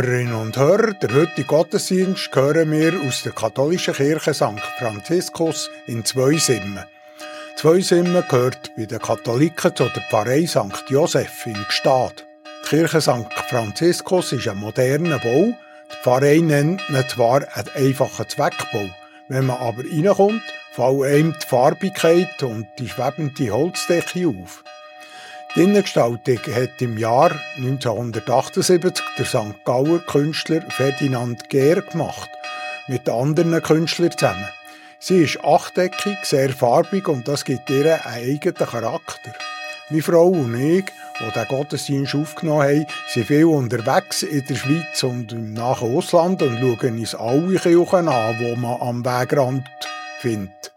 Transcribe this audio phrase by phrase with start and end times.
[0.00, 4.58] Hörerinnen und Hörer, der heutige Gottesdienst hören wir aus der katholischen Kirche St.
[4.78, 6.86] Franziskus in Zweisimmen.
[7.56, 10.88] Zweisimmen gehört bei den Katholiken zu der Pfarrei St.
[10.88, 12.24] Joseph in Gstaad.
[12.64, 13.30] Die Kirche St.
[13.50, 15.52] Franziskus ist ein moderner Bau.
[15.92, 18.88] Die Pfarrei nennt ihn zwar einen einfachen Zweckbau.
[19.28, 20.42] Wenn man aber reinkommt,
[20.72, 24.64] fallen einem die Farbigkeit und die schwebende Holzdecke auf.
[25.56, 29.64] Die Innengestaltung hat im Jahr 1978 der St.
[29.64, 32.30] Gauer Künstler Ferdinand Gehr gemacht,
[32.86, 34.48] mit anderen Künstlern zusammen.
[35.00, 39.32] Sie ist achteckig, sehr farbig und das gibt ihr einen eigenen Charakter.
[39.88, 40.84] Meine Frau und ich,
[41.18, 46.42] die den Gottesdienst aufgenommen haben, sind viel unterwegs in der Schweiz und im nahen Ausland
[46.42, 49.64] und schauen uns alle Kirchen an, die man am Wegrand
[50.20, 50.72] findet.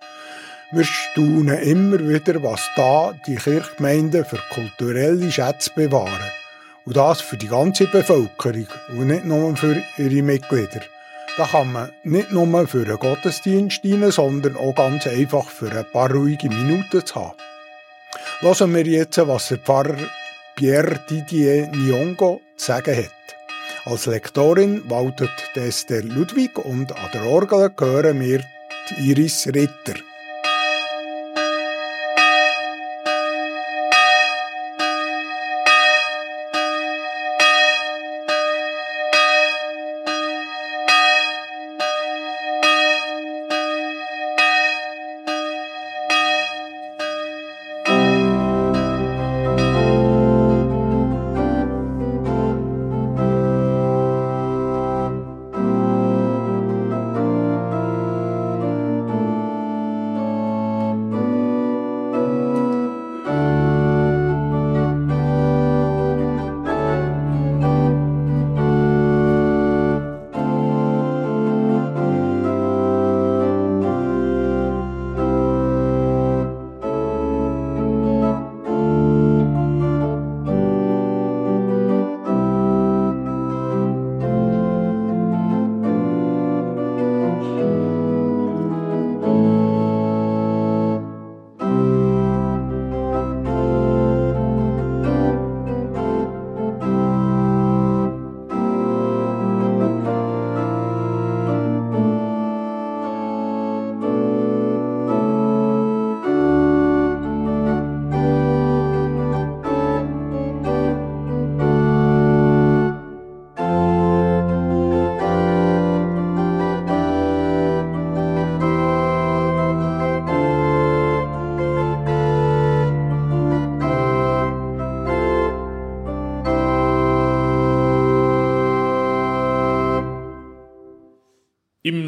[0.76, 6.32] Wir staunen immer wieder, was da die Kirchgemeinden für kulturelle Schätze bewahren.
[6.84, 10.82] Und das für die ganze Bevölkerung und nicht nur für ihre Mitglieder.
[11.38, 15.86] Da kann man nicht nur für einen Gottesdienst dienen, sondern auch ganz einfach für ein
[15.92, 17.38] paar ruhige Minuten zu haben.
[18.40, 20.10] Hören wir jetzt, was der Pfarrer
[20.56, 23.36] Pierre Didier Nyongo zu sagen hat.
[23.86, 28.44] Als Lektorin waltet Esther Ludwig und an der Orgel hören wir
[28.98, 30.02] Iris Ritter.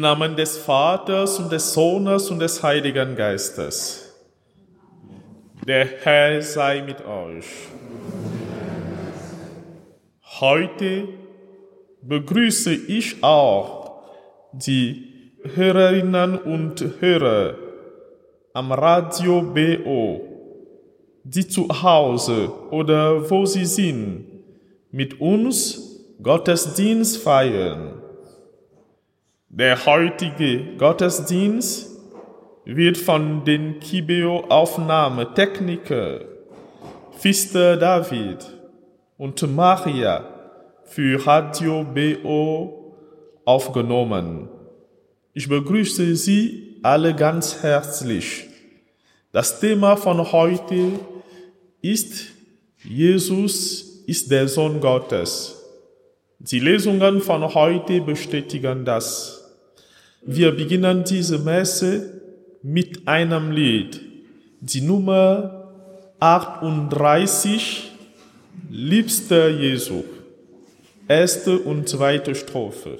[0.06, 4.14] Namen des Vaters und des Sohnes und des Heiligen Geistes.
[5.66, 7.46] Der Herr sei mit euch.
[10.38, 11.08] Heute
[12.02, 14.04] begrüße ich auch
[14.52, 17.56] die Hörerinnen und Hörer
[18.52, 20.20] am Radio BO,
[21.24, 24.24] die zu Hause oder wo sie sind,
[24.92, 28.05] mit uns Gottesdienst feiern.
[29.58, 31.88] Der heutige Gottesdienst
[32.66, 36.20] wird von den Kibeo-Aufnahmetechniker
[37.18, 38.44] Pfister David
[39.16, 40.28] und Maria
[40.84, 42.98] für Radio BO
[43.46, 44.50] aufgenommen.
[45.32, 48.44] Ich begrüße Sie alle ganz herzlich.
[49.32, 51.00] Das Thema von heute
[51.80, 52.26] ist
[52.84, 55.62] Jesus ist der Sohn Gottes.
[56.40, 59.44] Die Lesungen von heute bestätigen das.
[60.28, 62.20] Wir beginnen diese Messe
[62.60, 64.00] mit einem Lied,
[64.60, 65.70] die Nummer
[66.18, 67.92] 38,
[68.68, 70.02] Liebster Jesu,
[71.06, 72.98] erste und zweite Strophe.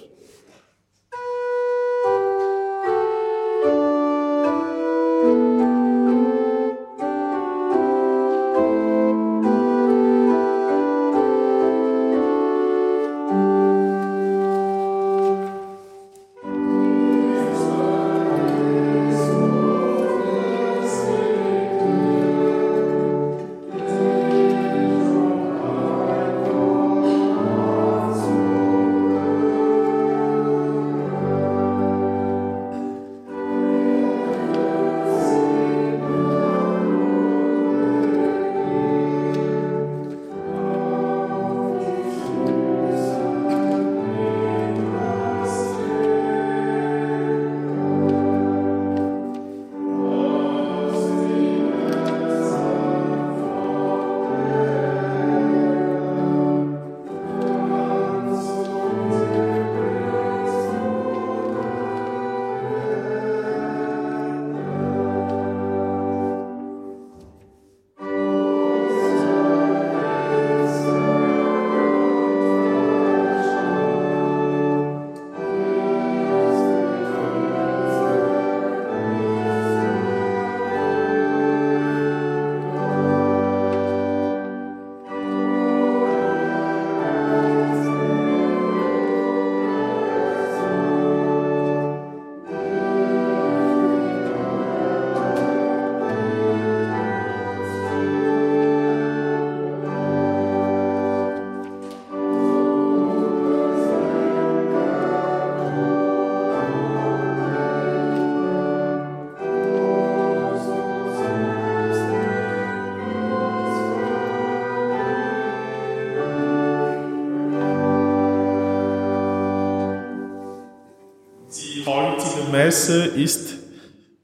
[122.66, 123.58] Messe ist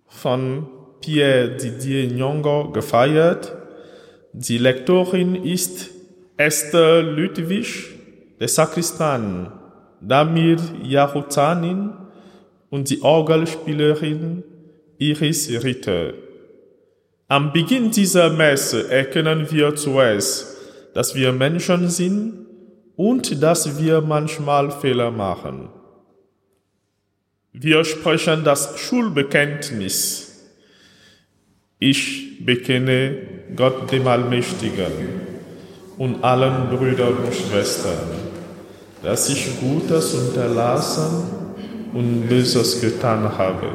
[0.08, 0.66] von
[1.00, 3.56] Pierre Didier Nyongo gefeiert.
[4.32, 5.90] Die Lektorin ist
[6.36, 7.90] Esther Ludwig,
[8.40, 9.52] der Sakristan
[10.00, 11.92] Damir Yaruzanin
[12.68, 14.42] und die Orgelspielerin
[14.98, 16.14] Iris Ritter.
[17.28, 20.56] Am Beginn dieser Messe erkennen wir zuerst,
[20.94, 22.46] dass wir Menschen sind
[22.96, 25.68] und dass wir manchmal Fehler machen.
[27.54, 30.48] Wir sprechen das Schulbekenntnis.
[31.78, 33.14] Ich bekenne
[33.54, 35.20] Gott dem Allmächtigen
[35.98, 38.08] und allen Brüdern und Schwestern,
[39.02, 41.24] dass ich Gutes unterlassen
[41.92, 43.68] und Böses getan habe.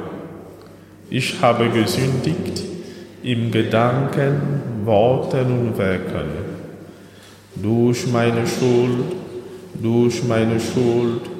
[1.11, 2.63] Ich habe gesündigt
[3.21, 6.29] im Gedanken, Worten und Werken.
[7.53, 9.13] Durch meine Schuld,
[9.79, 11.36] durch meine Schuld,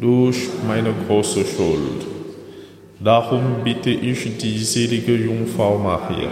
[0.00, 2.06] durch meine große Schuld.
[3.00, 6.30] Darum bitte ich die selige Jungfrau Maria,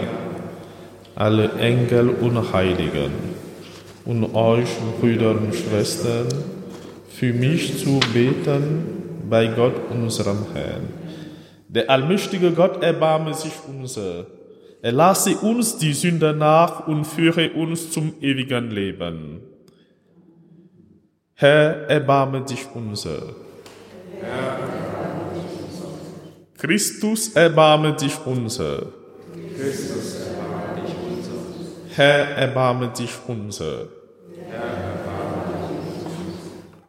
[1.15, 3.11] alle Engel und Heiligen
[4.05, 4.69] und euch
[4.99, 6.27] Brüder und Schwestern,
[7.09, 10.87] für mich zu beten bei Gott unserem Herrn.
[11.67, 14.27] Der allmächtige Gott erbarme sich unser.
[14.81, 19.41] Er lasse uns die Sünde nach und führe uns zum ewigen Leben.
[21.33, 23.46] Herr, erbarme dich unser.
[26.57, 28.87] Christus, erbarme dich unser.
[29.55, 31.31] Christus, erbarme dich unser.
[31.95, 33.87] Herr, erbarme dich unser.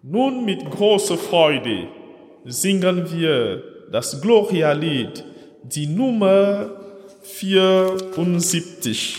[0.03, 1.89] Nun mit großer Freude
[2.45, 5.23] singen wir das Gloria-Lied,
[5.63, 6.71] die Nummer
[7.23, 9.17] 74.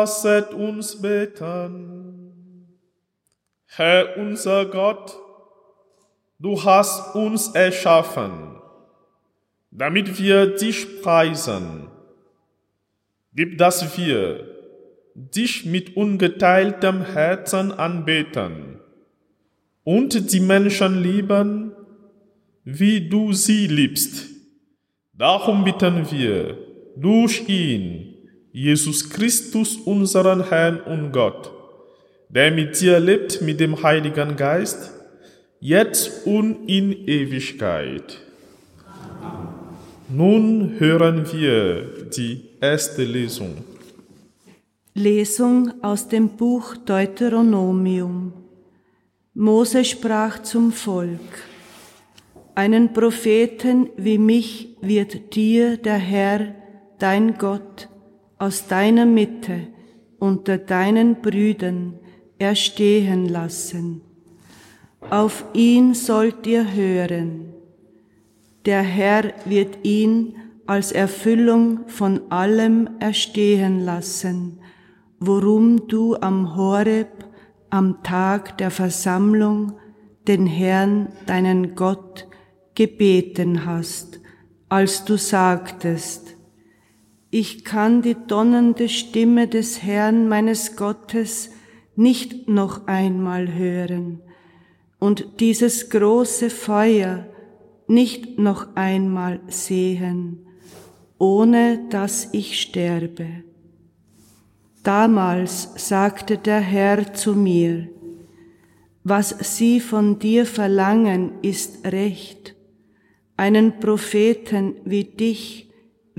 [0.00, 2.78] Lasset uns beten.
[3.66, 5.14] Herr unser Gott,
[6.38, 8.32] du hast uns erschaffen,
[9.70, 11.88] damit wir dich preisen.
[13.34, 14.48] Gib, dass wir
[15.14, 18.80] dich mit ungeteiltem Herzen anbeten
[19.84, 21.72] und die Menschen lieben,
[22.64, 24.30] wie du sie liebst.
[25.12, 26.56] Darum bitten wir
[26.96, 28.10] durch ihn,
[28.52, 31.52] Jesus Christus, unseren Herrn und Gott,
[32.28, 34.90] der mit dir lebt mit dem Heiligen Geist,
[35.60, 38.18] jetzt und in Ewigkeit.
[40.08, 43.58] Nun hören wir die erste Lesung.
[44.94, 48.32] Lesung aus dem Buch Deuteronomium.
[49.34, 51.20] Mose sprach zum Volk,
[52.56, 56.54] einen Propheten wie mich wird dir der Herr,
[56.98, 57.88] dein Gott,
[58.40, 59.68] aus deiner Mitte
[60.18, 61.98] unter deinen Brüdern
[62.38, 64.00] erstehen lassen.
[65.10, 67.52] Auf ihn sollt ihr hören.
[68.64, 74.58] Der Herr wird ihn als Erfüllung von allem erstehen lassen,
[75.18, 77.08] worum du am Horeb,
[77.68, 79.74] am Tag der Versammlung,
[80.26, 82.26] den Herrn, deinen Gott,
[82.74, 84.20] gebeten hast,
[84.70, 86.29] als du sagtest,
[87.30, 91.50] ich kann die donnernde Stimme des Herrn meines Gottes
[91.94, 94.20] nicht noch einmal hören
[94.98, 97.26] und dieses große Feuer
[97.86, 100.46] nicht noch einmal sehen,
[101.18, 103.44] ohne dass ich sterbe.
[104.82, 107.88] Damals sagte der Herr zu mir,
[109.02, 112.54] was sie von dir verlangen, ist recht.
[113.36, 115.69] Einen Propheten wie dich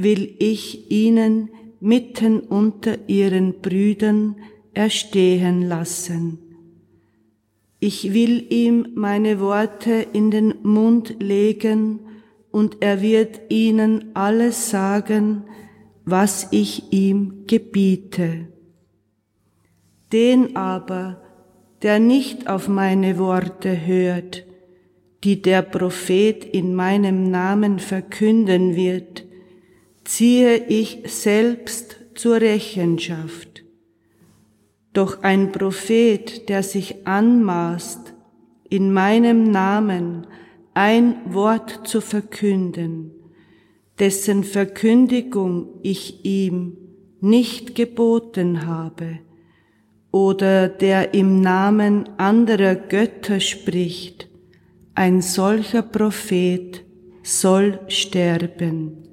[0.04, 4.36] will ich ihnen mitten unter ihren Brüdern
[4.74, 6.40] erstehen lassen.
[7.80, 12.00] Ich will ihm meine Worte in den Mund legen,
[12.52, 15.46] und er wird ihnen alles sagen,
[16.04, 18.48] was ich ihm gebiete.
[20.12, 21.22] Den aber,
[21.82, 24.46] der nicht auf meine Worte hört,
[25.24, 29.24] die der Prophet in meinem Namen verkünden wird,
[30.12, 33.64] ziehe ich selbst zur Rechenschaft.
[34.92, 38.14] Doch ein Prophet, der sich anmaßt,
[38.70, 40.28] in meinem Namen
[40.74, 43.12] ein Wort zu verkünden,
[44.00, 46.76] dessen Verkündigung ich ihm
[47.22, 49.20] nicht geboten habe,
[50.12, 54.28] oder der im Namen anderer Götter spricht,
[54.94, 56.84] ein solcher Prophet
[57.24, 59.11] soll sterben.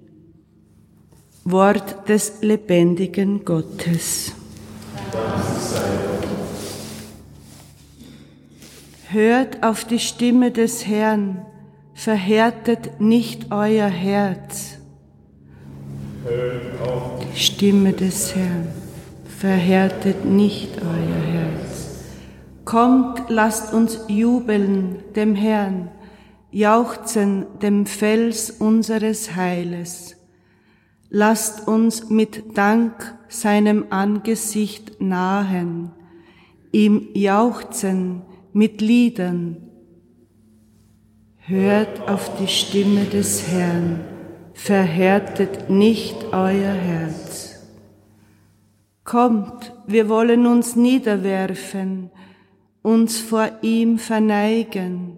[1.50, 4.32] Wort des lebendigen Gottes.
[9.08, 11.46] Hört auf die Stimme des Herrn,
[11.94, 14.76] verhärtet nicht euer Herz.
[17.34, 18.68] Stimme des Herrn,
[19.38, 22.04] verhärtet nicht euer Herz.
[22.66, 25.88] Kommt, lasst uns jubeln dem Herrn,
[26.50, 30.17] jauchzen dem Fels unseres Heiles.
[31.10, 35.90] Lasst uns mit Dank seinem Angesicht nahen,
[36.70, 38.22] ihm jauchzen
[38.52, 39.56] mit Liedern.
[41.38, 44.00] Hört auf die Stimme des Herrn,
[44.52, 47.58] verhärtet nicht euer Herz.
[49.02, 52.10] Kommt, wir wollen uns niederwerfen,
[52.82, 55.16] uns vor ihm verneigen.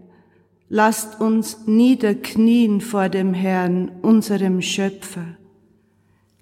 [0.69, 5.40] Lasst uns niederknien vor dem Herrn, unserem Schöpfer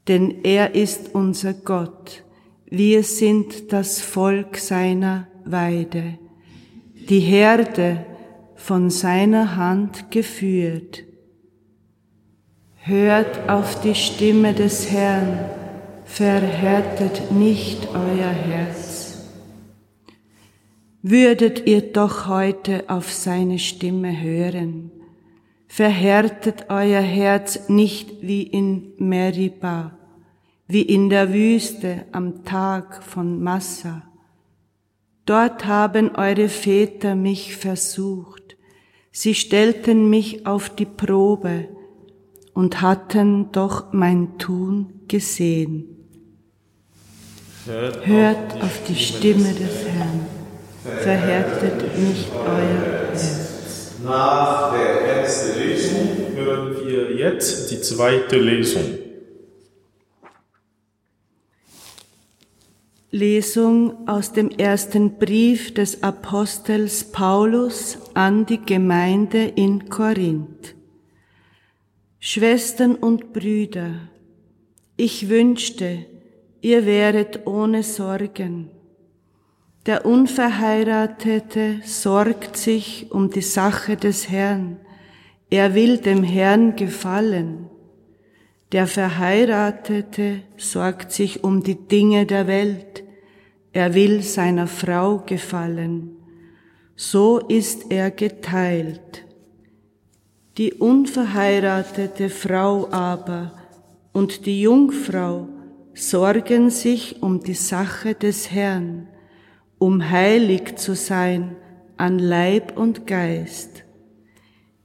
[0.09, 2.25] denn er ist unser Gott.
[2.67, 6.19] Wir sind das Volk seiner Weide,
[7.09, 8.05] die Herde
[8.57, 11.05] von seiner Hand geführt.
[12.77, 15.39] Hört auf die Stimme des Herrn,
[16.05, 19.29] verhärtet nicht euer Herz.
[21.03, 24.91] Würdet ihr doch heute auf seine Stimme hören,
[25.69, 29.98] verhärtet euer Herz nicht wie in Meribah,
[30.69, 34.03] wie in der Wüste am Tag von Massa.
[35.25, 38.57] Dort haben eure Väter mich versucht,
[39.11, 41.69] sie stellten mich auf die Probe
[42.53, 45.97] und hatten doch mein Tun gesehen.
[47.65, 50.27] Hört, Hört auf die Stimme des Herrn,
[51.01, 53.95] verhärtet nicht euer Herz.
[54.05, 58.98] Nach der ersten Lesung hören wir jetzt die zweite Lesung.
[63.11, 70.75] Lesung aus dem ersten Brief des Apostels Paulus an die Gemeinde in Korinth.
[72.21, 73.93] Schwestern und Brüder,
[74.99, 76.05] ich wünschte,
[76.61, 78.69] ihr wäret ohne Sorgen.
[79.87, 84.77] Der Unverheiratete sorgt sich um die Sache des Herrn,
[85.49, 87.71] er will dem Herrn gefallen.
[88.73, 93.03] Der Verheiratete sorgt sich um die Dinge der Welt.
[93.73, 96.17] Er will seiner Frau gefallen.
[96.95, 99.25] So ist er geteilt.
[100.59, 103.53] Die unverheiratete Frau aber
[104.13, 105.49] und die Jungfrau
[105.95, 109.09] sorgen sich um die Sache des Herrn,
[109.79, 111.57] um heilig zu sein
[111.97, 113.85] an Leib und Geist.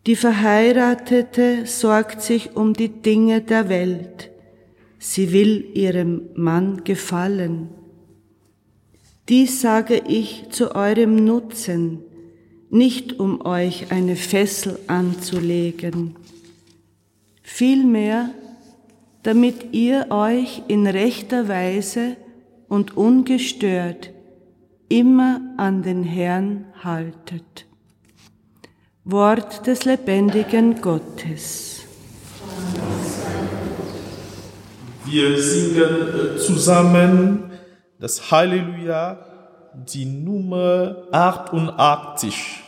[0.06, 4.32] Die Verheiratete sorgt sich um die Dinge der Welt.
[5.00, 7.70] Sie will ihrem Mann gefallen.
[9.30, 12.00] Dies sage ich zu eurem Nutzen,
[12.70, 16.16] nicht um euch eine Fessel anzulegen,
[17.42, 18.32] vielmehr,
[19.22, 22.18] damit ihr euch in rechter Weise
[22.68, 24.12] und ungestört
[24.90, 27.66] immer an den Herrn haltet.
[29.06, 31.82] Wort des lebendigen Gottes.
[35.04, 37.52] Wir singen äh, zusammen
[38.00, 39.18] das Halleluja,
[39.74, 42.63] die Nummer 88.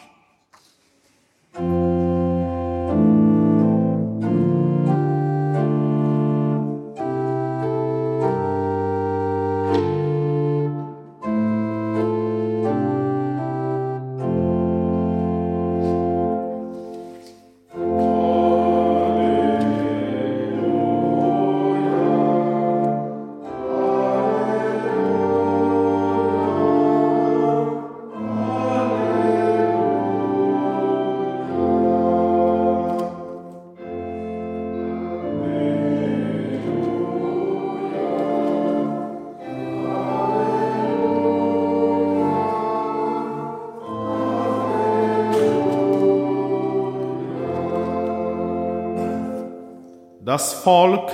[50.35, 51.13] Das Volk,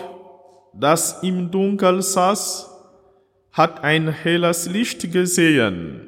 [0.73, 2.71] das im Dunkel saß,
[3.51, 6.07] hat ein helles Licht gesehen.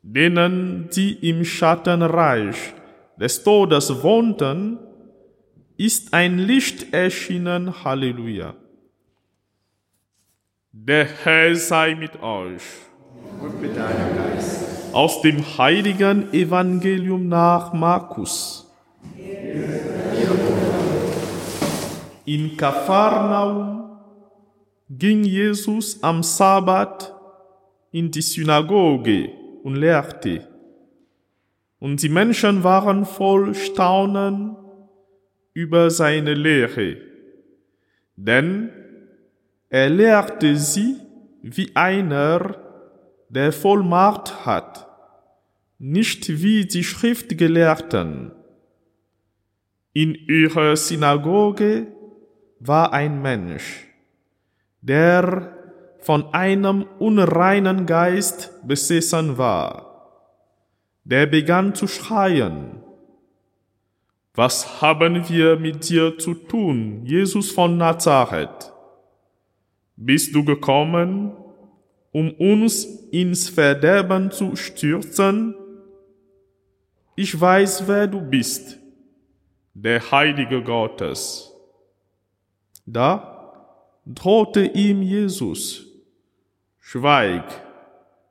[0.00, 2.56] Denen, die im Schattenreich
[3.20, 4.78] des Todes wohnten,
[5.76, 7.84] ist ein Licht erschienen.
[7.84, 8.54] Halleluja.
[10.72, 12.62] Der Herr sei mit euch.
[13.38, 14.94] Und mit deinem Geist.
[14.94, 18.64] Aus dem heiligen Evangelium nach Markus.
[22.28, 23.88] In Kapharnaum
[24.90, 27.14] ging Jesus am Sabbat
[27.90, 29.30] in die Synagoge
[29.62, 30.46] und lehrte.
[31.78, 34.58] Und die Menschen waren voll Staunen
[35.54, 36.98] über seine Lehre,
[38.16, 38.72] denn
[39.70, 40.96] er lehrte sie
[41.40, 42.58] wie einer,
[43.30, 44.86] der Vollmacht hat,
[45.78, 48.32] nicht wie die Schriftgelehrten.
[49.94, 51.94] In ihrer Synagoge
[52.60, 53.86] war ein Mensch,
[54.80, 55.56] der
[56.00, 59.84] von einem unreinen Geist besessen war.
[61.04, 62.82] Der begann zu schreien,
[64.34, 68.72] was haben wir mit dir zu tun, Jesus von Nazareth?
[69.96, 71.32] Bist du gekommen,
[72.12, 75.56] um uns ins Verderben zu stürzen?
[77.16, 78.78] Ich weiß, wer du bist,
[79.74, 81.47] der Heilige Gottes.
[82.90, 83.52] Da
[84.06, 85.84] drohte ihm Jesus,
[86.80, 87.44] schweig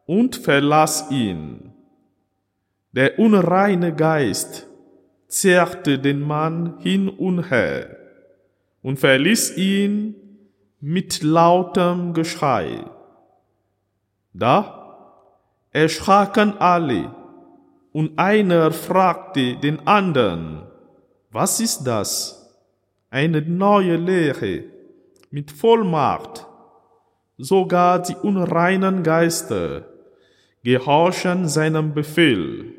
[0.07, 1.73] und verlass ihn.
[2.91, 4.65] Der unreine Geist
[5.27, 7.97] zerrte den Mann hin und her
[8.81, 10.15] und verließ ihn
[10.79, 12.83] mit lautem Geschrei.
[14.33, 15.21] Da
[15.69, 17.13] erschraken alle,
[17.93, 20.63] und einer fragte den anderen,
[21.31, 22.46] was ist das?
[23.09, 24.63] Eine neue Lehre
[25.31, 26.45] mit Vollmacht.
[27.37, 29.85] Sogar die unreinen Geister
[30.63, 32.73] gehorchen seinem Befehl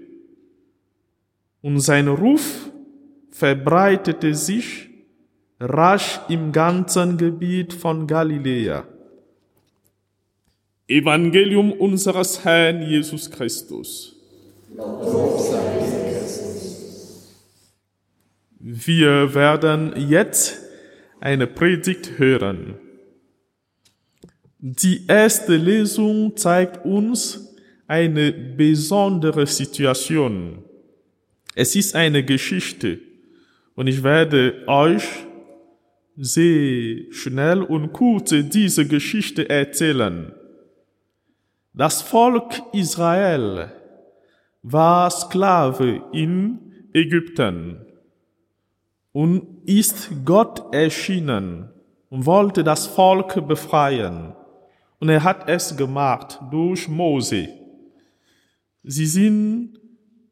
[1.62, 2.70] und sein Ruf
[3.30, 4.88] verbreitete sich
[5.60, 8.84] rasch im ganzen Gebiet von Galiläa.
[10.86, 14.16] Evangelium unseres Herrn Jesus Christus.
[18.70, 20.60] Wir werden jetzt
[21.20, 22.74] eine Predigt hören.
[24.58, 30.64] Die erste Lesung zeigt uns eine besondere Situation.
[31.54, 32.98] Es ist eine Geschichte
[33.74, 35.04] und ich werde euch
[36.18, 40.34] sehr schnell und kurz diese Geschichte erzählen.
[41.72, 43.72] Das Volk Israel
[44.60, 46.58] war Sklave in
[46.92, 47.87] Ägypten
[49.12, 51.70] und ist Gott erschienen
[52.10, 54.34] und wollte das Volk befreien.
[55.00, 57.48] Und er hat es gemacht durch Mose.
[58.82, 59.78] Sie sind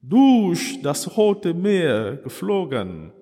[0.02, 3.12] durch das Rote Meer geflogen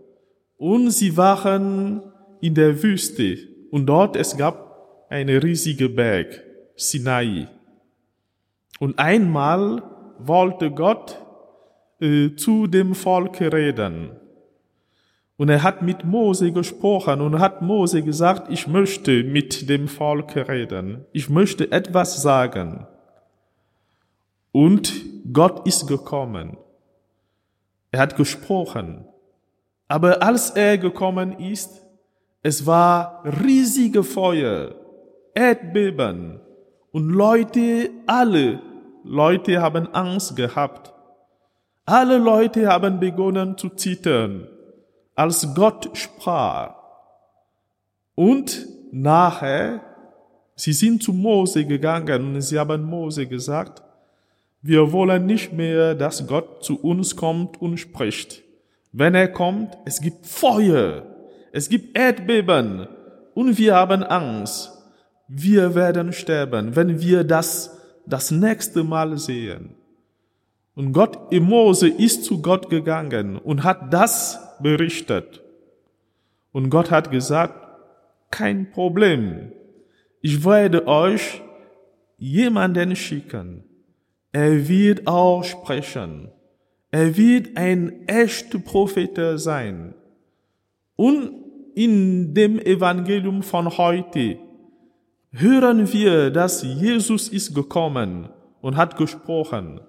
[0.57, 2.03] und sie waren
[2.40, 3.38] in der Wüste
[3.71, 6.43] und dort es gab eine riesige Berg,
[6.77, 7.49] Sinai.
[8.81, 9.83] Und einmal
[10.19, 11.19] wollte Gott
[12.01, 14.11] äh, zu dem Volk reden.
[15.37, 20.37] Und er hat mit Mose gesprochen und hat Mose gesagt, ich möchte mit dem Volk
[20.37, 21.05] reden.
[21.12, 22.87] Ich möchte etwas sagen.
[24.53, 24.92] Und
[25.33, 26.57] Gott ist gekommen.
[27.90, 29.05] Er hat gesprochen.
[29.88, 31.85] Aber als er gekommen ist,
[32.42, 34.75] es war riesige Feuer,
[35.35, 36.40] Erdbeben
[36.92, 38.61] und Leute, alle
[39.03, 40.92] Leute haben Angst gehabt.
[41.87, 44.47] Alle Leute haben begonnen zu zittern,
[45.14, 46.74] als Gott sprach.
[48.14, 49.81] Und nachher,
[50.55, 53.83] sie sind zu Mose gegangen und sie haben Mose gesagt,
[54.62, 58.42] wir wollen nicht mehr, dass Gott zu uns kommt und spricht.
[58.92, 61.03] Wenn er kommt, es gibt Feuer,
[61.53, 62.88] es gibt Erdbeben
[63.35, 64.70] und wir haben Angst.
[65.29, 69.74] Wir werden sterben, wenn wir das das nächste Mal sehen.
[70.75, 75.43] Und Gott, Mose ist zu Gott gegangen und hat das berichtet.
[76.53, 77.55] Und Gott hat gesagt,
[78.31, 79.53] kein Problem.
[80.21, 81.43] Ich werde euch
[82.19, 83.65] jemanden schicken,
[84.33, 86.29] er wird auch sprechen.
[86.91, 89.95] Er wird ein echter Prophet sein.
[90.97, 91.31] Und
[91.75, 94.39] in dem Evangelium von heute
[95.31, 98.29] hören wir, dass Jesus ist gekommen
[98.61, 99.81] und hat gesprochen,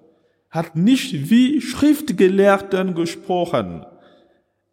[0.55, 3.85] hat nicht wie Schriftgelehrten gesprochen.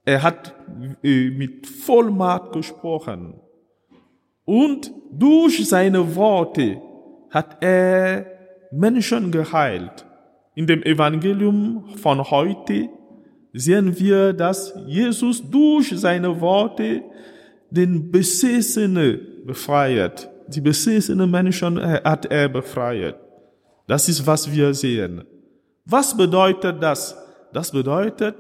[0.04, 0.54] Er hat
[1.02, 3.34] äh, mit Vollmacht gesprochen.
[4.44, 6.80] Und durch seine Worte
[7.30, 8.26] hat er
[8.70, 10.06] Menschen geheilt.
[10.54, 12.88] In dem Evangelium von heute
[13.52, 17.02] sehen wir, dass Jesus durch seine Worte
[17.70, 20.28] den Besessenen befreit.
[20.48, 23.16] Die besessenen Menschen hat er befreit.
[23.86, 25.24] Das ist, was wir sehen.
[25.84, 27.16] Was bedeutet das?
[27.52, 28.36] Das bedeutet,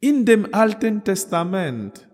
[0.00, 2.06] in dem Alten Testament,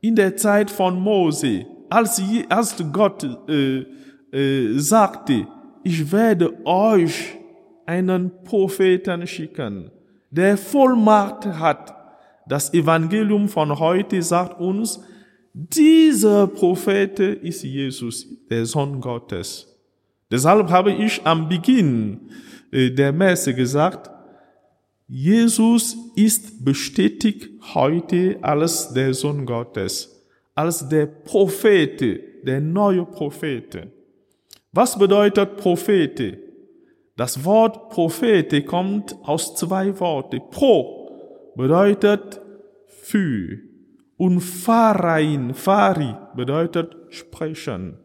[0.00, 3.84] in der Zeit von Mose, als, als Gott äh,
[4.32, 5.46] äh, sagte,
[5.82, 7.36] ich werde euch
[7.86, 9.90] einen Propheten schicken,
[10.30, 11.94] der Vollmacht hat.
[12.46, 15.00] Das Evangelium von heute sagt uns,
[15.52, 19.66] dieser Prophet ist Jesus, der Sohn Gottes.
[20.30, 22.30] Deshalb habe ich am Beginn
[22.72, 24.10] der Messe gesagt,
[25.06, 30.22] Jesus ist bestätigt heute als der Sohn Gottes,
[30.54, 32.00] als der Prophet,
[32.46, 33.88] der neue Prophet.
[34.72, 36.38] Was bedeutet Prophet?
[37.16, 40.40] Das Wort Prophet kommt aus zwei Worten.
[40.50, 42.40] Pro bedeutet
[42.86, 43.58] für
[44.18, 47.96] und Pharain, Phari bedeutet sprechen.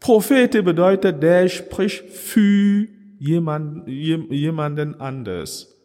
[0.00, 2.86] Prophet bedeutet, der spricht für
[3.18, 5.76] jemand, jemanden anders.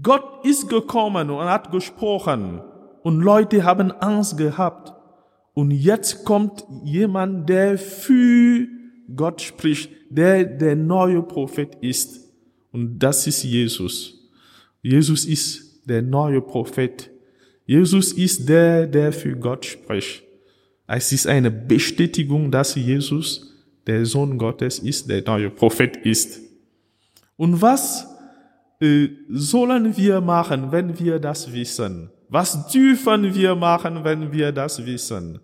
[0.00, 2.60] Gott ist gekommen und hat gesprochen
[3.02, 4.92] und Leute haben Angst gehabt.
[5.54, 8.66] Und jetzt kommt jemand, der für
[9.14, 12.20] Gott spricht, der der neue Prophet ist.
[12.72, 14.30] Und das ist Jesus.
[14.82, 17.10] Jesus ist der neue Prophet.
[17.66, 20.22] Jesus ist der, der für Gott spricht.
[20.86, 23.49] Es ist eine Bestätigung, dass Jesus
[23.86, 26.40] der Sohn Gottes ist, der neue Prophet ist.
[27.36, 28.06] Und was
[28.80, 32.10] äh, sollen wir machen, wenn wir das wissen?
[32.28, 35.40] Was dürfen wir machen, wenn wir das wissen?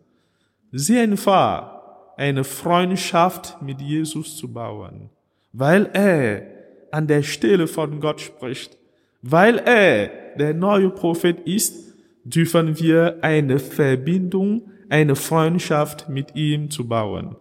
[0.72, 1.76] Sehr einfach,
[2.16, 5.10] eine Freundschaft mit Jesus zu bauen,
[5.52, 6.42] weil er
[6.90, 8.78] an der Stelle von Gott spricht,
[9.22, 11.94] weil er der neue Prophet ist,
[12.24, 17.36] dürfen wir eine Verbindung, eine Freundschaft mit ihm zu bauen.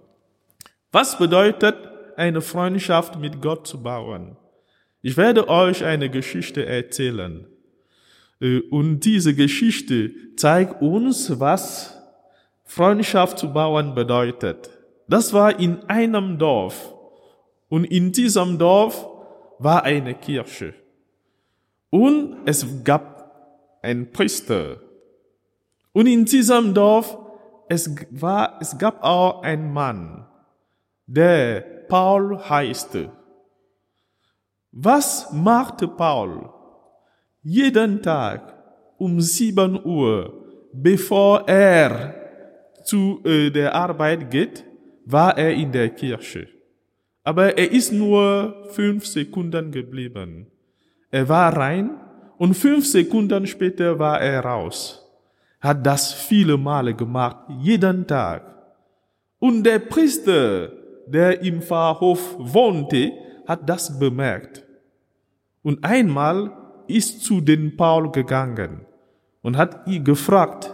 [0.95, 1.75] Was bedeutet
[2.15, 4.37] eine Freundschaft mit Gott zu bauen?
[5.01, 7.45] Ich werde euch eine Geschichte erzählen.
[8.39, 12.01] Äh, und diese Geschichte zeigt uns, was
[12.63, 14.69] Freundschaft zu bauen bedeutet.
[15.09, 16.93] Das war in einem Dorf.
[17.67, 19.05] Und in diesem Dorf
[19.59, 20.75] war eine Kirche.
[21.89, 24.77] Und es gab einen Priester.
[25.91, 27.17] Und in diesem Dorf,
[27.67, 30.25] es war, es gab auch einen Mann,
[31.07, 33.11] der Paul heißte.
[34.71, 36.49] Was machte Paul?
[37.43, 38.53] Jeden Tag
[38.97, 40.33] um sieben Uhr,
[40.73, 42.15] bevor er
[42.83, 44.63] zu äh, der Arbeit geht,
[45.05, 46.47] war er in der Kirche.
[47.23, 50.47] Aber er ist nur fünf Sekunden geblieben.
[51.11, 51.91] Er war rein
[52.37, 55.01] und fünf Sekunden später war er raus.
[55.59, 58.43] Hat das viele Male gemacht, jeden Tag.
[59.39, 60.71] Und der Priester,
[61.07, 63.11] der im Pfarrhof wohnte,
[63.47, 64.63] hat das bemerkt.
[65.63, 66.51] Und einmal
[66.87, 68.85] ist zu den Paul gegangen
[69.41, 70.73] und hat ihn gefragt,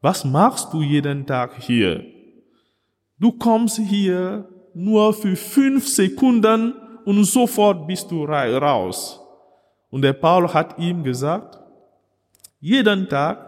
[0.00, 2.04] was machst du jeden Tag hier?
[3.18, 6.74] Du kommst hier nur für fünf Sekunden
[7.04, 9.20] und sofort bist du raus.
[9.90, 11.58] Und der Paul hat ihm gesagt,
[12.60, 13.38] jeden Tag,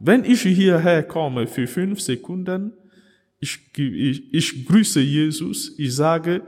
[0.00, 2.72] wenn ich hierher komme für fünf Sekunden,
[3.40, 6.42] ich, ich, ich grüße Jesus, ich sage,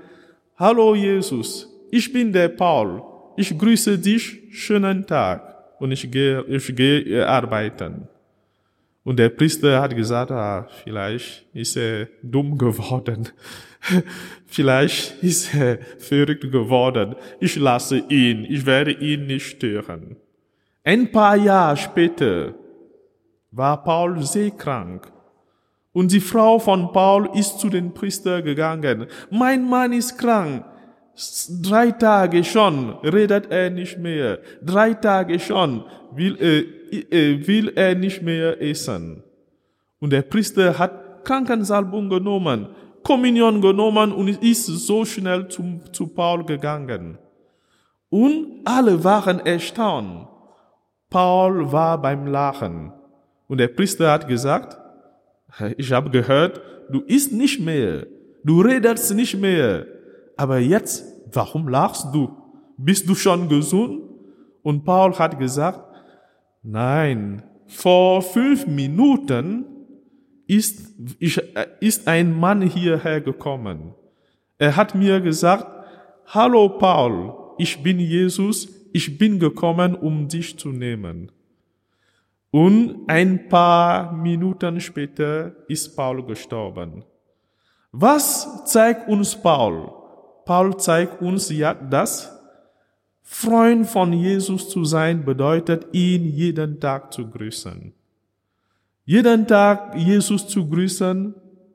[0.57, 3.03] hallo Jesus, ich bin der Paul,
[3.37, 5.55] ich grüße dich, schönen Tag.
[5.79, 8.09] Und ich gehe, ich gehe arbeiten.
[9.05, 13.29] Und der Priester hat gesagt, ah, vielleicht ist er dumm geworden.
[14.47, 17.15] vielleicht ist er verrückt geworden.
[17.39, 18.45] Ich lasse ihn.
[18.49, 20.17] Ich werde ihn nicht stören.
[20.83, 22.55] Ein paar Jahre später
[23.53, 25.13] war Paul seekrank.
[25.97, 29.07] Und die Frau von Paul ist zu den Priester gegangen.
[29.31, 30.63] Mein Mann ist krank.
[31.63, 34.41] Drei Tage schon redet er nicht mehr.
[34.63, 39.25] Drei Tage schon will, äh, will er nicht mehr essen.
[39.99, 42.69] Und der Priester hat Krankensalbung genommen,
[43.03, 47.17] Kommunion genommen und ist so schnell zum, zu Paul gegangen.
[48.11, 50.29] Und alle waren erstaunt.
[51.09, 52.93] Paul war beim Lachen.
[53.49, 54.77] Und der Priester hat gesagt,
[55.77, 58.07] ich habe gehört, du isst nicht mehr,
[58.45, 59.87] du redest nicht mehr,
[60.37, 62.31] aber jetzt, warum lachst du?
[62.77, 64.03] Bist du schon gesund?
[64.63, 65.81] Und Paul hat gesagt,
[66.63, 69.65] Nein, vor fünf Minuten
[70.49, 70.95] ist,
[71.81, 73.95] ist ein Mann hierher gekommen.
[74.59, 75.67] Er hat mir gesagt,
[76.27, 81.31] Hallo Paul, ich bin Jesus, ich bin gekommen, um dich zu nehmen.
[82.57, 87.05] Und ein paar Minuten später ist Paul gestorben.
[87.93, 89.93] Was zeigt uns Paul?
[90.47, 92.33] Paul zeigt uns ja, dass
[93.23, 97.93] Freund von Jesus zu sein bedeutet, ihn jeden Tag zu grüßen.
[99.05, 101.35] Jeden Tag Jesus zu grüßen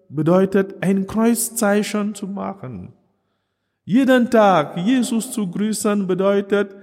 [0.10, 2.92] bedeutet, ein Kreuzzeichen zu machen.
[3.86, 6.76] Jeden Tag Jesus zu grüßen bedeutet,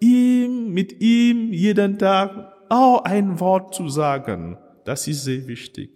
[0.00, 4.58] ihm, mit ihm jeden Tag auch ein Wort zu sagen.
[4.84, 5.90] Das ist sehr wichtig.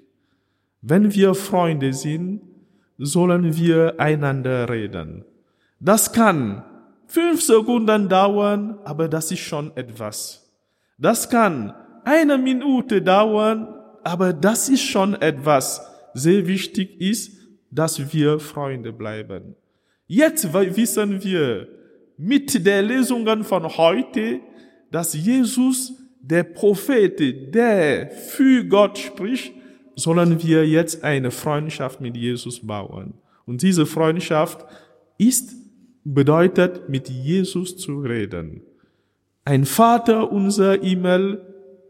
[0.83, 2.43] Wenn wir Freunde sind,
[2.99, 5.25] sollen wir einander reden.
[5.79, 6.63] Das kann
[7.07, 10.51] fünf Sekunden dauern, aber das ist schon etwas.
[10.99, 15.81] Das kann eine Minute dauern, aber das ist schon etwas.
[16.15, 17.37] Sehr wichtig ist,
[17.71, 19.55] dass wir Freunde bleiben.
[20.07, 21.69] Jetzt wissen wir
[22.17, 24.41] mit der Lesungen von heute,
[24.91, 29.53] dass Jesus, der Prophet, der für Gott spricht,
[29.97, 33.15] sollen wir jetzt eine Freundschaft mit Jesus bauen.
[33.47, 34.65] Und diese Freundschaft
[35.19, 35.55] ist,
[36.05, 38.63] bedeutet, mit Jesus zu reden.
[39.45, 41.41] Ein Vater unser E-Mail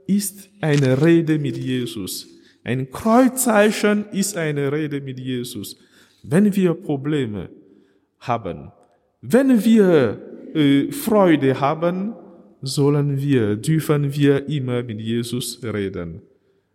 [0.07, 2.29] ist eine Rede mit Jesus.
[2.64, 5.77] Ein Kreuzzeichen ist eine Rede mit Jesus.
[6.23, 7.51] Wenn wir Probleme
[8.19, 8.73] haben.
[9.21, 10.21] Wenn wir
[10.55, 12.14] äh, Freude haben,
[12.62, 16.23] sollen wir, dürfen wir immer mit Jesus reden.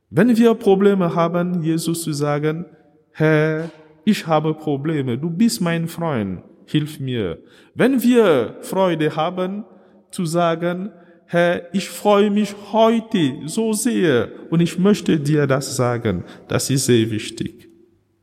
[0.09, 2.65] Wenn wir Probleme haben, Jesus zu sagen,
[3.11, 3.69] Herr,
[4.03, 7.39] ich habe Probleme, du bist mein Freund, hilf mir.
[7.73, 9.65] Wenn wir Freude haben,
[10.11, 10.91] zu sagen,
[11.25, 16.23] Herr, ich freue mich heute so sehr und ich möchte dir das sagen.
[16.47, 17.67] Das ist sehr wichtig.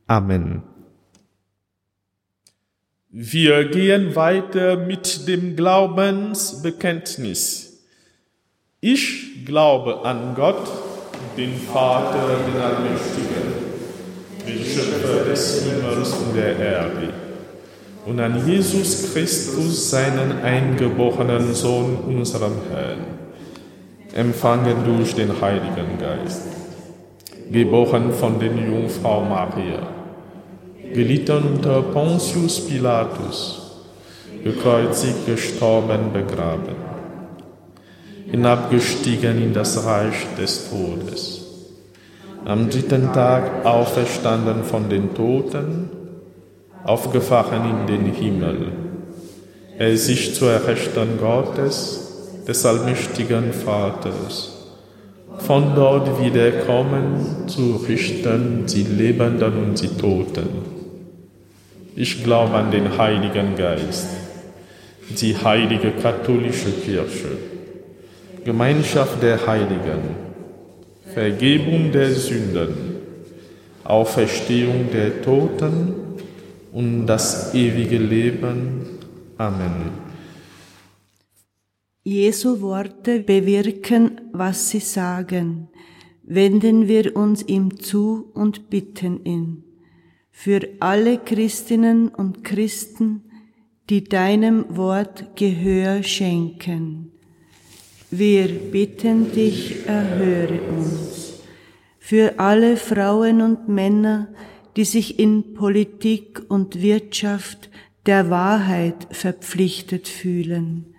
[0.07, 0.72] Amen.
[3.15, 7.83] Wir gehen weiter mit dem Glaubensbekenntnis.
[8.81, 10.67] Ich glaube an Gott,
[11.37, 13.53] den Vater, den Allmächtigen,
[14.47, 17.13] den Schöpfer des Himmels und der Erde,
[18.07, 23.05] und an Jesus Christus, seinen eingeborenen Sohn, unserem Herrn,
[24.15, 26.47] empfangen durch den Heiligen Geist,
[27.51, 29.92] geboren von der Jungfrau Maria
[30.93, 33.61] gelitten unter Pontius Pilatus,
[34.43, 36.75] gekreuzigt, gestorben, begraben,
[38.29, 41.41] hinabgestiegen in das Reich des Todes,
[42.45, 45.89] am dritten Tag auferstanden von den Toten,
[46.83, 48.71] aufgefahren in den Himmel.
[49.77, 51.99] Er sich zur Rechten Gottes,
[52.47, 54.51] des allmächtigen Vaters,
[55.39, 60.72] von dort wiederkommen zu richten die Lebenden und die Toten.
[61.95, 64.07] Ich glaube an den Heiligen Geist,
[65.21, 67.37] die heilige katholische Kirche,
[68.43, 70.01] Gemeinschaft der Heiligen,
[71.13, 72.95] Vergebung der Sünden,
[73.83, 75.93] Auferstehung der Toten
[76.71, 78.87] und das ewige Leben.
[79.37, 79.91] Amen.
[82.03, 85.69] Jesu Worte bewirken, was sie sagen.
[86.23, 89.63] Wenden wir uns ihm zu und bitten ihn
[90.35, 93.21] für alle Christinnen und Christen,
[93.89, 97.11] die deinem Wort Gehör schenken.
[98.11, 101.39] Wir bitten dich, erhöre uns.
[101.99, 104.27] Für alle Frauen und Männer,
[104.75, 107.69] die sich in Politik und Wirtschaft
[108.05, 110.93] der Wahrheit verpflichtet fühlen.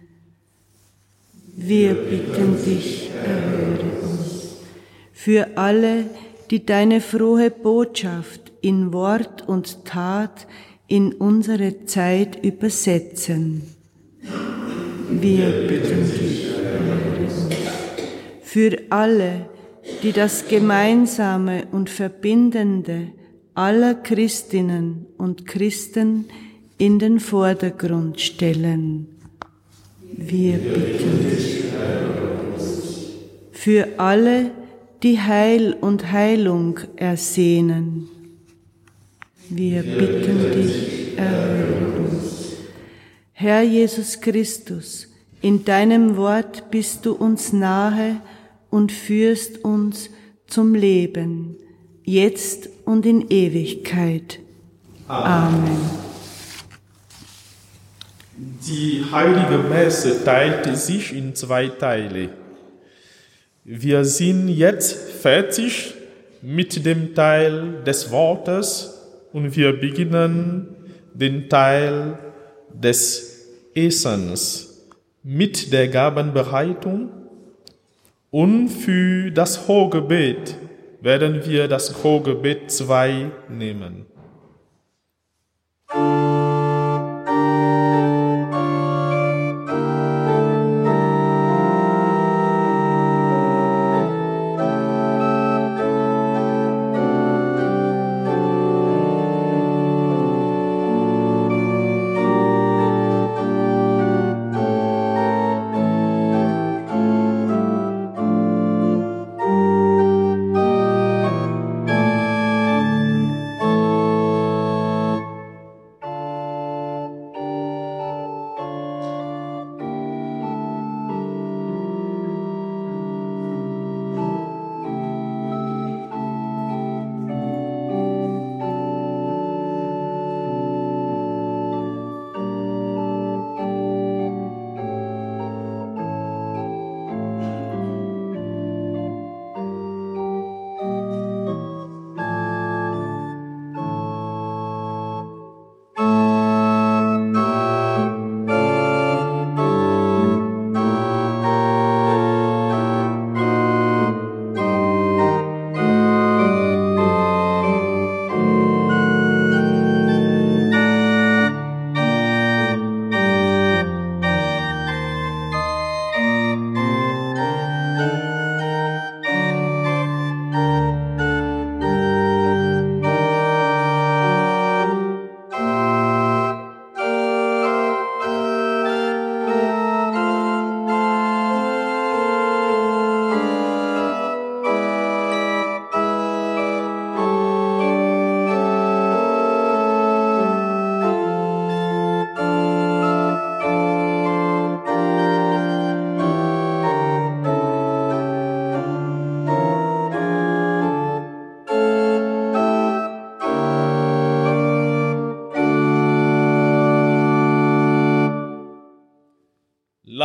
[1.56, 4.56] Wir bitten dich, erhöre uns.
[5.12, 6.06] Für alle,
[6.50, 10.46] die deine frohe Botschaft in Wort und Tat
[10.86, 13.62] in unsere Zeit übersetzen.
[15.10, 16.54] Wir bitten dich
[18.42, 19.48] für alle,
[20.02, 23.08] die das Gemeinsame und Verbindende
[23.54, 26.26] aller Christinnen und Christen
[26.78, 29.08] in den Vordergrund stellen.
[30.16, 31.64] Wir bitten dich
[33.52, 34.50] für alle,
[35.02, 38.08] die Heil und Heilung ersehnen.
[39.56, 42.54] Wir bitten dich, erhöre uns.
[43.30, 45.06] Herr Jesus Christus,
[45.42, 48.20] in deinem Wort bist du uns nahe
[48.68, 50.10] und führst uns
[50.48, 51.56] zum Leben,
[52.02, 54.40] jetzt und in Ewigkeit.
[55.06, 55.78] Amen.
[58.36, 62.30] Die heilige Messe teilte sich in zwei Teile.
[63.62, 65.94] Wir sind jetzt fertig
[66.42, 68.93] mit dem Teil des Wortes
[69.34, 70.68] und wir beginnen
[71.12, 72.16] den Teil
[72.72, 74.86] des Essens
[75.24, 77.10] mit der Gabenbereitung
[78.30, 80.56] und für das Hochgebet
[81.00, 84.06] werden wir das Hochgebet 2 nehmen.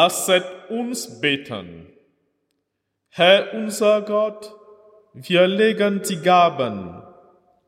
[0.09, 1.85] Lasset uns beten.
[3.09, 4.55] Herr unser Gott,
[5.13, 7.03] wir legen die Gaben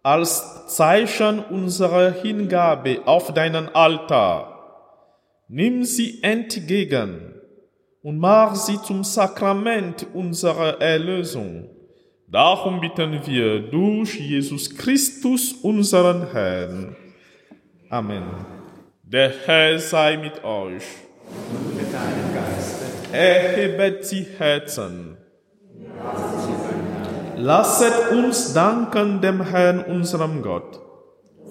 [0.02, 4.40] als Zeichen unserer Hingabe auf deinen Altar.
[5.50, 7.36] Nimm sie entgegen
[8.02, 11.70] und mach sie zum Sakrament unserer Erlösung.
[12.28, 16.96] Darum bitten wir durch Jesus Christus, unseren Herrn.
[17.92, 18.24] Amen.
[19.04, 20.86] Der Herr sei mit euch
[21.76, 22.86] mit deinem Geiste.
[23.12, 25.18] Erhebet die Herzen.
[27.38, 30.80] Lasset uns danken dem Herrn, unserem Gott.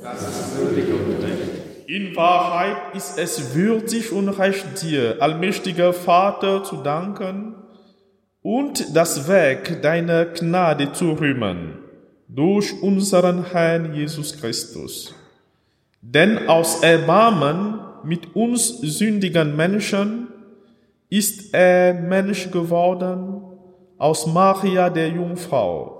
[0.02, 1.60] Das ist würdig und recht.
[1.86, 7.56] In Wahrheit ist es würdig und recht dir, allmächtiger Vater, zu danken
[8.42, 11.78] und das Werk deiner Gnade zu rühmen
[12.28, 15.14] durch unseren Herrn Jesus Christus.
[16.00, 20.28] Denn aus Erbarmen mit uns sündigen Menschen
[21.08, 23.42] ist er Mensch geworden
[23.98, 25.96] aus Maria der Jungfrau.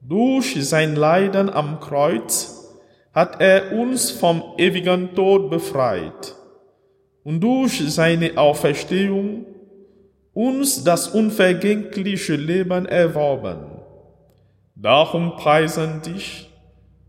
[0.00, 2.76] Durch sein Leiden am Kreuz
[3.12, 6.34] hat er uns vom ewigen Tod befreit
[7.24, 9.44] und durch seine Auferstehung
[10.32, 13.82] uns das unvergängliche Leben erworben.
[14.74, 16.48] Darum preisen dich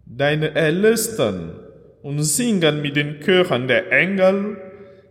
[0.06, 1.69] deine Erlösten
[2.02, 4.58] und singen mit den Chören der Engel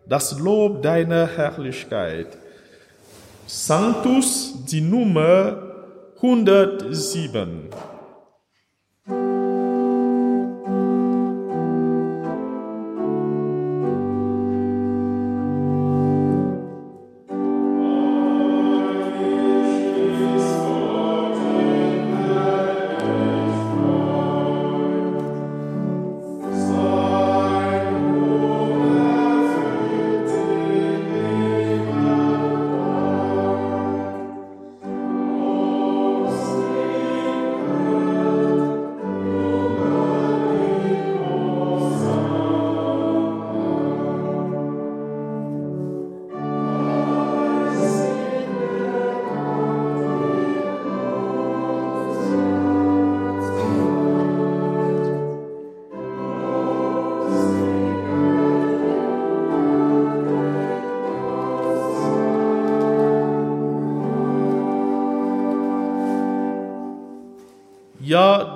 [0.06, 2.38] das Lob deiner Herrlichkeit.
[3.46, 5.62] Sanctus, die Nummer
[6.16, 7.68] 107.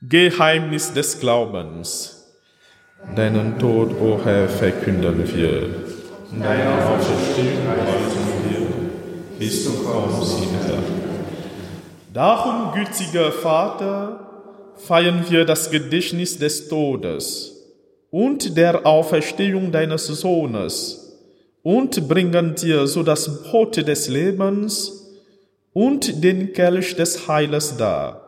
[0.00, 2.24] Geheimnis des Glaubens.
[3.16, 5.70] Deinen Tod, o oh Herr, verkünden wir.
[6.40, 10.78] Deine Auferstehung halten wir, bis du kommst, Herr.
[12.14, 14.20] Darum, gütiger Vater,
[14.76, 17.56] feiern wir das Gedächtnis des Todes
[18.12, 21.18] und der Auferstehung deines Sohnes
[21.64, 25.08] und bringen dir so das Brot des Lebens
[25.72, 28.27] und den Kelch des Heiles dar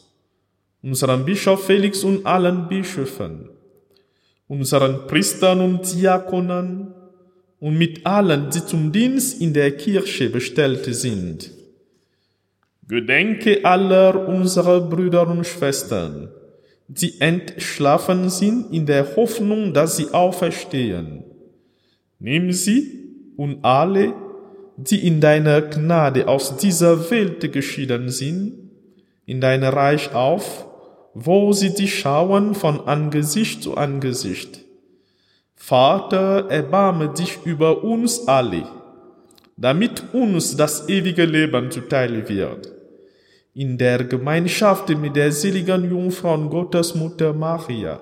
[0.83, 3.49] unserem Bischof Felix und allen Bischöfen,
[4.47, 6.93] unseren Priestern und Diakonen
[7.59, 11.51] und mit allen, die zum Dienst in der Kirche bestellt sind.
[12.87, 16.29] Gedenke aller unserer Brüder und Schwestern,
[16.87, 21.23] die entschlafen sind in der Hoffnung, dass sie auferstehen.
[22.19, 22.99] Nimm sie
[23.37, 24.13] und alle,
[24.75, 28.71] die in deiner Gnade aus dieser Welt geschieden sind,
[29.25, 30.67] in dein Reich auf,
[31.13, 34.61] wo sie dich schauen von Angesicht zu Angesicht.
[35.55, 38.63] Vater, erbarme dich über uns alle,
[39.57, 42.71] damit uns das ewige Leben zuteil wird.
[43.53, 48.01] In der Gemeinschaft mit der seligen Jungfrau Gottes Mutter Maria,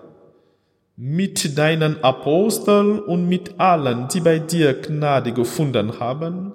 [0.95, 6.53] mit deinen Aposteln und mit allen, die bei dir Gnade gefunden haben,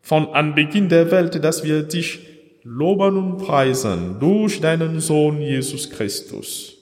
[0.00, 2.35] von Anbeginn der Welt, dass wir dich
[2.66, 6.72] loben und preisen durch deinen Sohn Jesus Christus.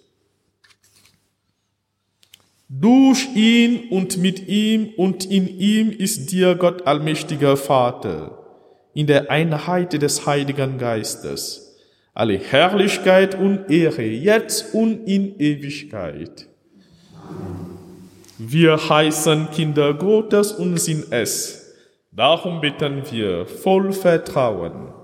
[2.69, 8.39] Durch ihn und mit ihm und in ihm ist dir Gott allmächtiger Vater,
[8.95, 11.77] in der Einheit des Heiligen Geistes,
[12.15, 16.49] alle Herrlichkeit und Ehre, jetzt und in Ewigkeit.
[18.39, 21.65] Wir heißen Kinder Gottes und sind es
[22.17, 25.04] Darum bitten wir voll Vertrauen.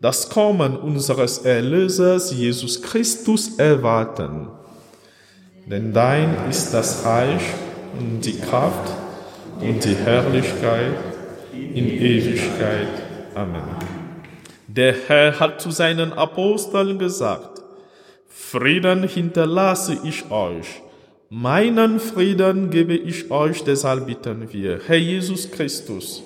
[0.00, 4.48] das Kommen unseres Erlösers Jesus Christus erwarten.
[5.66, 7.42] denn dein ist das Reich
[7.98, 8.92] und die Kraft
[9.60, 10.94] und die Herrlichkeit
[11.52, 12.88] in Ewigkeit.
[13.34, 13.62] Amen.
[14.66, 17.62] Der Herr hat zu seinen Aposteln gesagt,
[18.26, 20.82] Frieden hinterlasse ich euch,
[21.28, 26.24] meinen Frieden gebe ich euch, deshalb bitten wir, Herr Jesus Christus,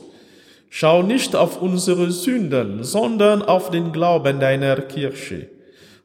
[0.76, 5.46] schau nicht auf unsere Sünden, sondern auf den Glauben deiner Kirche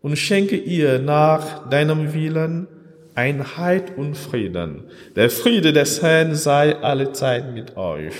[0.03, 2.67] und schenke ihr nach deinem Willen
[3.15, 4.83] Einheit und Frieden.
[5.15, 8.13] Der Friede des Herrn sei alle Zeit mit euch.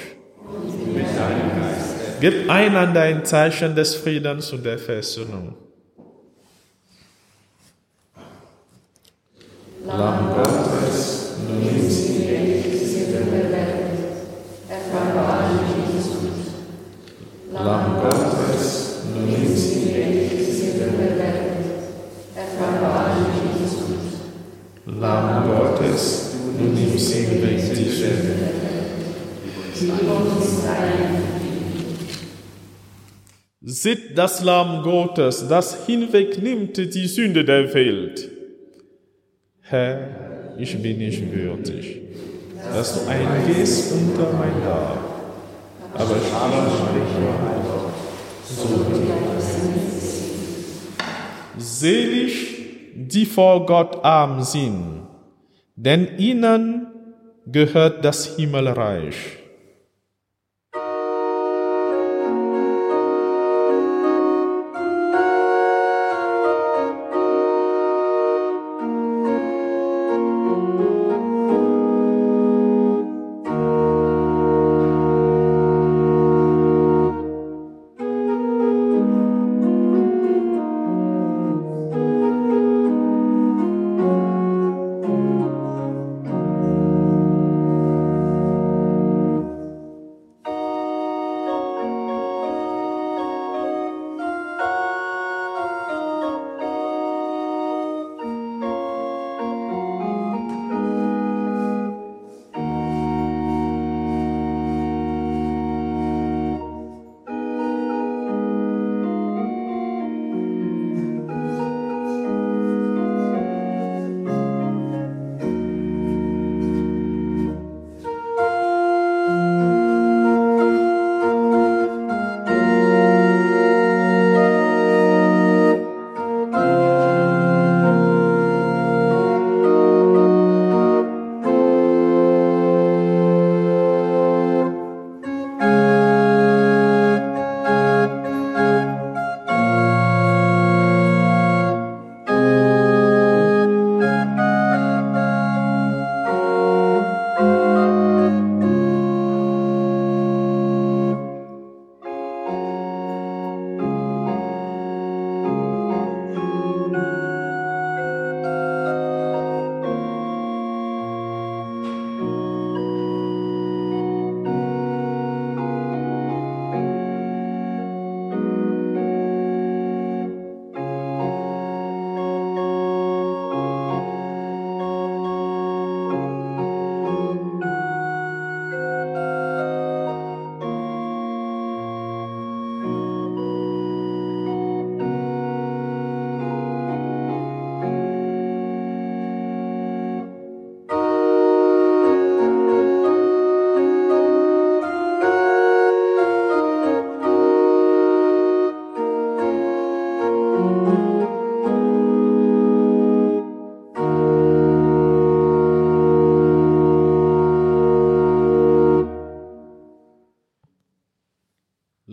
[2.20, 5.56] Gib einander ein Zeichen des Friedens und der Versöhnung.
[9.86, 13.90] Lamm Gottes, du nimmst die Sünden der Welt,
[14.68, 16.40] erbarme dich uns.
[17.62, 19.90] Lamm Gottes, du nimmst die
[20.52, 21.60] Sünden der Welt,
[22.34, 23.74] erbarme dich uns.
[24.86, 27.14] Lamm Gottes, du nimmst
[27.76, 28.70] die Sünden der Welt.
[33.62, 38.30] Seht das Lamm Gottes, das hinwegnimmt die Sünde der Welt.
[39.62, 42.02] Herr, ich bin nicht würdig,
[42.74, 45.09] dass du eingehst unter mein Dach,
[45.94, 46.32] aber ich
[48.46, 48.68] so
[51.58, 55.08] Selig, die vor Gott arm sind,
[55.76, 56.88] denn ihnen
[57.46, 59.39] gehört das Himmelreich.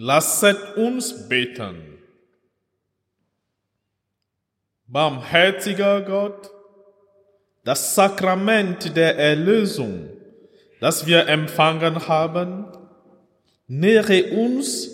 [0.06, 1.98] Lasset uns beten.
[4.86, 6.48] Barmherziger Gott,
[7.64, 10.08] das Sakrament der Erlösung,
[10.78, 12.66] das wir empfangen haben,
[13.66, 14.88] nähre uns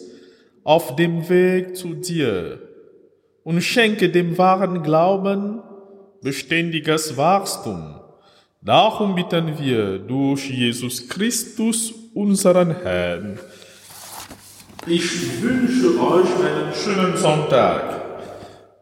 [0.65, 2.63] auf dem Weg zu dir
[3.45, 5.63] und schenke dem wahren Glauben
[6.23, 8.01] beständiges Wachstum.
[8.63, 13.39] Darum bitten wir durch Jesus Christus, unseren Herrn.
[14.87, 18.03] Ich wünsche euch einen schönen Sonntag.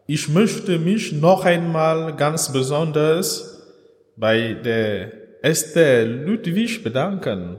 [0.07, 3.61] Ich möchte mich noch einmal ganz besonders
[4.15, 5.11] bei der
[5.43, 7.57] Esther Ludwig bedanken,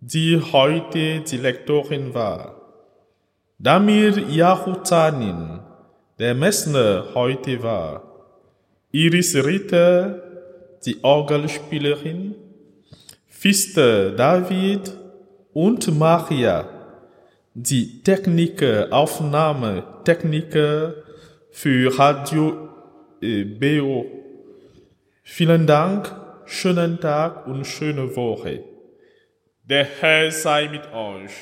[0.00, 2.60] die heute die Lektorin war.
[3.60, 5.60] Damir Yahutanin,
[6.18, 8.02] der Messner heute war.
[8.90, 10.20] Iris Ritter,
[10.84, 12.34] die Orgelspielerin,
[13.28, 14.92] Fister David
[15.52, 16.79] und Maria,
[17.54, 20.94] die Techniker, Aufnahmetechniker
[21.50, 22.68] für Radio
[23.20, 24.06] äh, BO.
[25.22, 28.64] Vielen Dank, schönen Tag und schöne Woche.
[29.64, 31.32] Der Herr sei mit euch.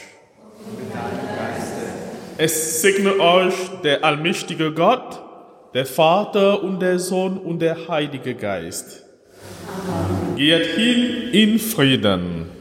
[2.38, 5.22] Es segne euch der allmächtige Gott,
[5.74, 9.04] der Vater und der Sohn und der Heilige Geist.
[10.36, 12.57] Geht hin in Frieden.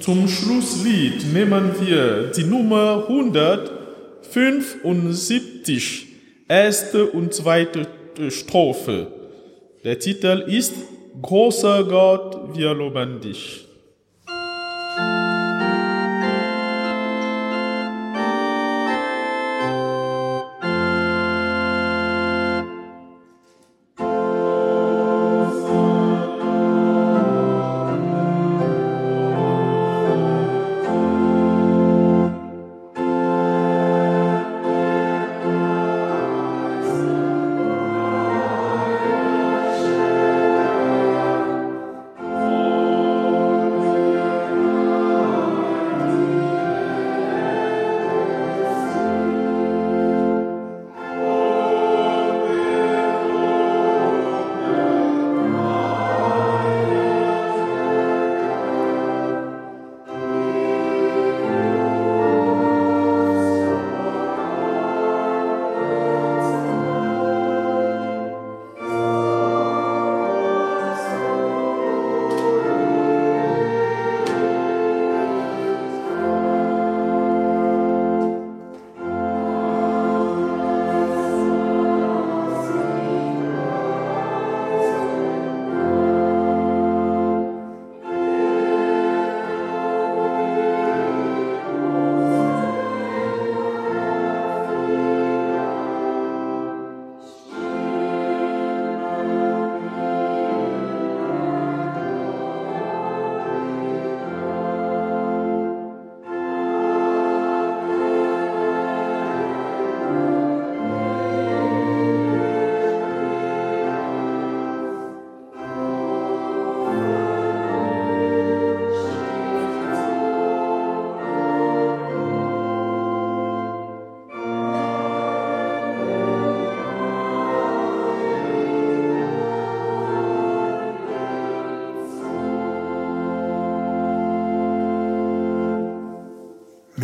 [0.00, 6.06] Zum Schlusslied nehmen wir die Nummer 175,
[6.48, 7.86] erste und zweite
[8.30, 9.08] Strophe.
[9.84, 10.72] Der Titel ist
[11.20, 13.66] Großer Gott, wir loben dich.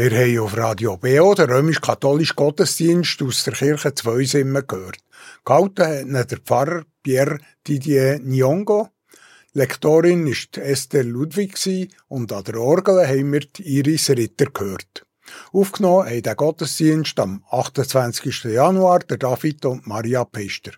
[0.08, 5.00] Wir haben auf Radio BO den römisch-katholischen Gottesdienst aus der Kirche Zweisimmen gehört.
[5.44, 8.90] Gehalten hat der Pfarrer Pierre Didier Nyongo.
[9.52, 11.58] Lektorin ist Esther Ludwig
[12.06, 15.04] und an der Orgel haben wir Iris Ritter gehört.
[15.52, 18.44] Aufgenommen haben den Gottesdienst am 28.
[18.44, 20.70] Januar der David und Maria Pester.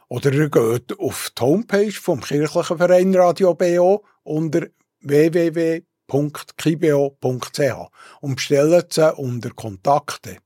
[0.09, 4.67] Oder ihr geht auf die Homepage vom kirchlichen Verein Radio BO unter
[5.01, 5.83] www
[6.13, 7.89] www.kibeo.ch
[8.21, 10.37] und bestellt sie unter Kontakte.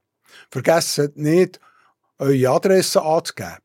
[0.49, 1.59] Vergesst nicht,
[2.17, 3.57] eure Adresse anzugeben.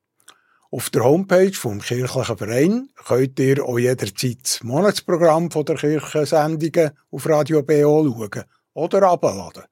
[0.70, 7.28] Auf der Homepage vom kirchlichen Verein könnt ihr auch jederzeit das Monatsprogramm der Kirchensendungen auf
[7.28, 9.64] Radio BO schauen oder abladen.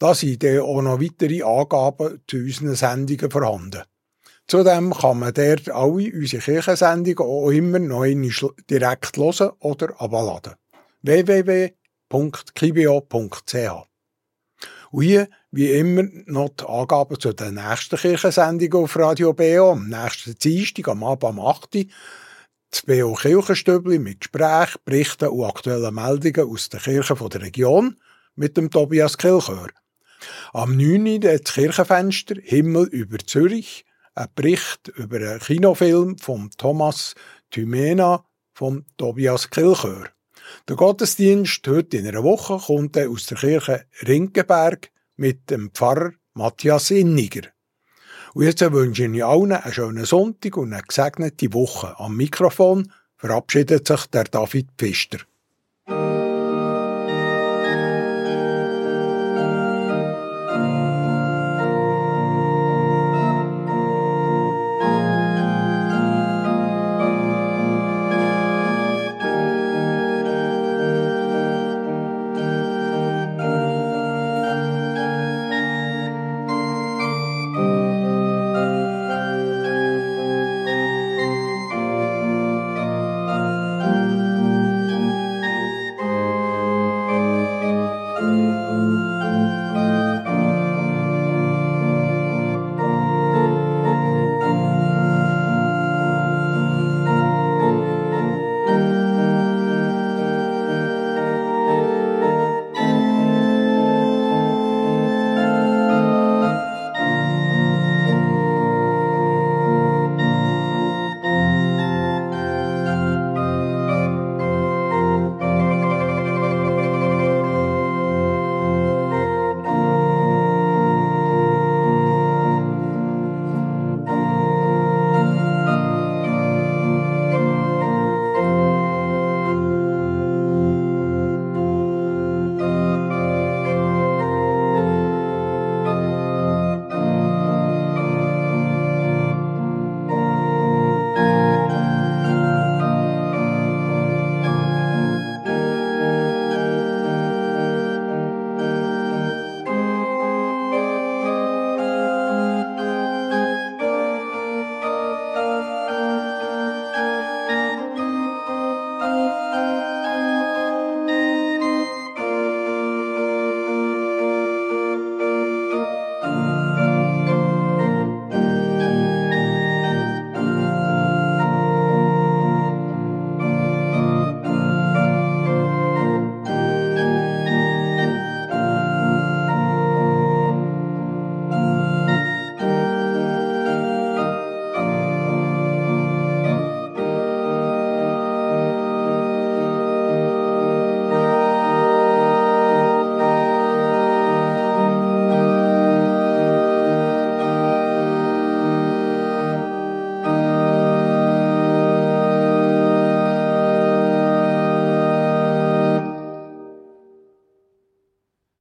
[0.00, 3.82] Da sind dann auch noch weitere Angaben zu unseren Sendungen vorhanden.
[4.48, 8.04] Zudem kann man dort alle unsere Kirchensendungen auch immer noch
[8.68, 10.54] direkt hören oder abladen
[12.10, 13.88] www.kibio.ch.
[14.90, 19.72] Und hier, wie immer, noch die Angaben zu den nächsten Kirchensendungen auf Radio BO.
[19.72, 21.86] Am nächsten Dienstag, am Abend am 8.
[22.70, 27.96] Das BO Kirchenstübli mit Gesprächen, Berichten und aktuellen Meldungen aus den Kirchen der Region
[28.34, 29.68] mit dem Tobias Kilchör.
[30.52, 31.20] Am 9.
[31.20, 33.84] das Kirchenfenster Himmel über Zürich,
[34.14, 37.14] ein Bericht über einen Kinofilm von Thomas
[37.50, 40.10] Thymena von Tobias Kilchör.
[40.68, 46.90] Der Gottesdienst heute in einer Woche kommt aus der Kirche Rinkenberg mit dem Pfarrer Matthias
[46.90, 47.48] Inniger.
[48.34, 51.98] Und jetzt wünsche ich allen einen schönen Sonntag und eine gesegnete Woche.
[51.98, 55.18] Am Mikrofon verabschiedet sich der David Pfister.